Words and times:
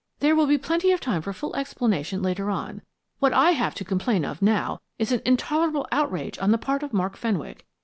There 0.17 0.35
will 0.35 0.47
be 0.47 0.57
plenty 0.57 0.91
of 0.93 0.99
time 0.99 1.21
for 1.21 1.31
full 1.31 1.55
explanation 1.55 2.23
later 2.23 2.49
on. 2.49 2.81
What 3.19 3.33
I 3.33 3.51
have 3.51 3.75
to 3.75 3.85
complain 3.85 4.25
of 4.25 4.41
now 4.41 4.81
is 4.97 5.11
an 5.11 5.21
intolerable 5.27 5.85
outrage 5.91 6.39
on 6.39 6.49
the 6.49 6.57
part 6.57 6.81
of 6.81 6.91
Mark 6.91 7.15
Fenwick. 7.15 7.67